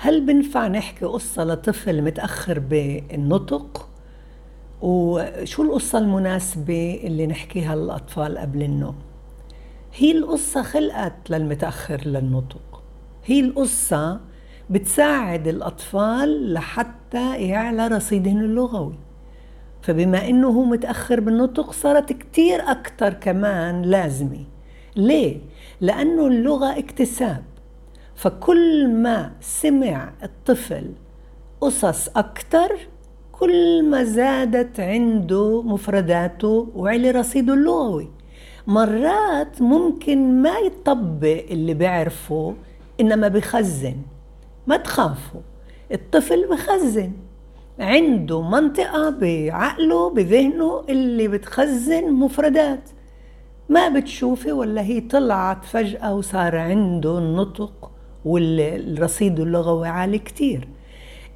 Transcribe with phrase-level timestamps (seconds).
[0.00, 3.88] هل بنفع نحكي قصة لطفل متأخر بالنطق؟
[4.82, 8.94] وشو القصة المناسبة اللي نحكيها للأطفال قبل النوم؟
[9.94, 12.82] هي القصة خلقت للمتأخر للنطق.
[13.24, 14.20] هي القصة
[14.70, 18.98] بتساعد الأطفال لحتى يعلى رصيدهم اللغوي.
[19.82, 24.44] فبما إنه هو متأخر بالنطق صارت كتير أكتر كمان لازمة.
[24.96, 25.40] ليه؟
[25.80, 27.42] لأنه اللغة اكتساب.
[28.18, 30.90] فكل ما سمع الطفل
[31.60, 32.68] قصص أكتر
[33.32, 38.08] كل ما زادت عنده مفرداته وعلي رصيده اللغوي.
[38.66, 42.54] مرات ممكن ما يطبق اللي بيعرفه
[43.00, 43.96] إنما بخزن
[44.66, 45.40] ما تخافوا.
[45.92, 47.12] الطفل بخزن.
[47.78, 52.90] عنده منطقة بعقله بذهنه اللي بتخزن مفردات.
[53.68, 57.90] ما بتشوفي ولا هي طلعت فجأة وصار عنده النطق
[58.28, 60.68] والرصيد اللغوي عالي كتير.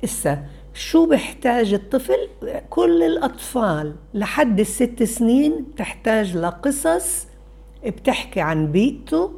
[0.05, 2.29] إسا شو بحتاج الطفل؟
[2.71, 7.27] كل الأطفال لحد الست سنين بتحتاج لقصص
[7.87, 9.33] بتحكي عن بيئته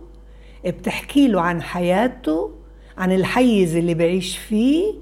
[0.66, 2.50] بتحكي له عن حياته
[2.98, 4.94] عن الحيز اللي بعيش فيه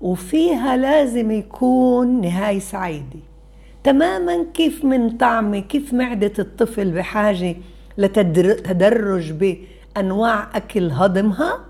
[0.00, 3.20] وفيها لازم يكون نهاية سعيدة.
[3.84, 7.56] تماما كيف من طعمة كيف معدة الطفل بحاجة
[7.98, 11.67] لتدرج بأنواع أكل هضمها؟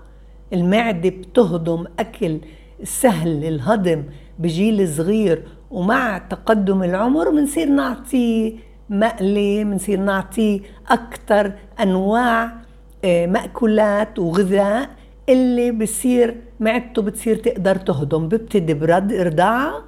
[0.53, 2.39] المعدة بتهضم أكل
[2.83, 4.03] سهل الهضم
[4.39, 8.53] بجيل صغير ومع تقدم العمر بنصير نعطيه
[8.89, 12.51] مقلي بنصير نعطيه أكثر أنواع
[13.05, 14.89] آه، مأكولات وغذاء
[15.29, 18.27] اللي بصير معدته بتصير تقدر تهضم.
[18.27, 19.83] ببتدي برد رضاعة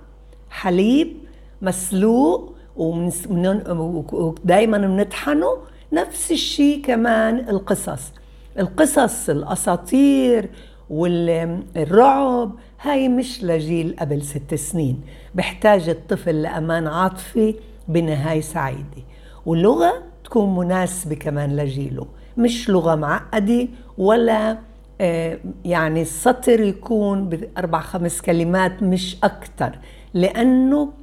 [0.49, 1.17] حليب
[1.61, 5.57] مسلوق ودايما بنطحنه
[5.93, 8.11] نفس الشيء كمان القصص.
[8.59, 10.49] القصص الأساطير
[10.89, 15.01] والرعب هاي مش لجيل قبل ست سنين.
[15.35, 17.55] بحتاج الطفل لأمان عاطفي
[17.87, 19.03] بنهاية سعيدة.
[19.45, 19.93] واللغة
[20.23, 22.07] تكون مناسبة كمان لجيله.
[22.37, 23.67] مش لغة معقدة
[23.97, 24.57] ولا
[25.01, 29.71] آه، يعني السطر يكون بأربع خمس كلمات مش أكتر
[30.13, 30.93] لأنه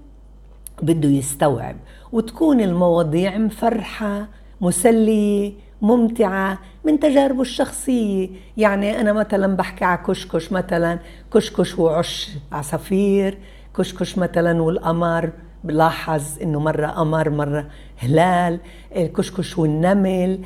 [0.83, 1.77] بده يستوعب.
[2.13, 4.29] وتكون المواضيع مفرحة
[4.61, 5.53] مسلية
[5.83, 8.29] ممتعة من تجاربه الشخصية.
[8.57, 10.99] يعني أنا مثلا بحكي على كشكش مثلا
[11.35, 13.39] كشكش وعش عصافير
[13.79, 15.31] كشكش مثلا والقمر
[15.65, 18.61] بلاحظ إنه مرة قمر مرة هلال
[18.97, 20.41] الكشكش والنمل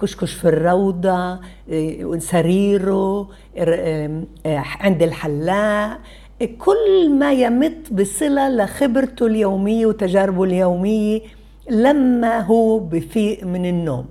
[0.00, 1.40] كشكش في الروضة
[2.18, 3.28] سريره
[4.80, 5.98] عند الحلاق
[6.58, 11.20] كل ما يمت بصلة لخبرته اليومية وتجاربه اليومية
[11.70, 14.06] لما هو بفيق من النوم.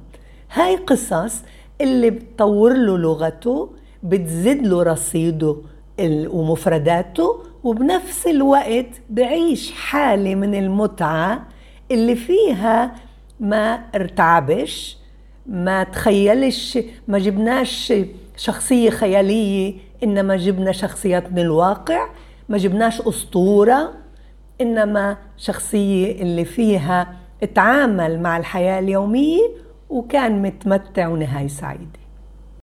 [0.54, 1.44] هاي قصص
[1.82, 3.70] اللي بتطور له لغته
[4.04, 5.58] بتزيد له رصيده
[6.02, 11.48] ومفرداته وبنفس الوقت بعيش حالة من المتعة
[11.92, 12.96] اللي فيها
[13.40, 14.98] ما ارتعبش
[15.46, 17.94] ما تخيلش ما جبناش
[18.38, 19.74] شخصية خيالية
[20.04, 22.08] إنما جبنا شخصيات من الواقع
[22.50, 23.94] ما جبناش أسطورة
[24.62, 27.14] إنما شخصية اللي فيها
[27.44, 29.42] اتعامل مع الحياة اليومية
[29.92, 32.01] وكان متمتع ونهاية سعيدة.